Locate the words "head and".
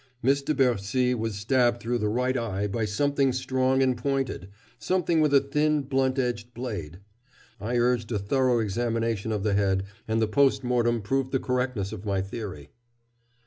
9.53-10.19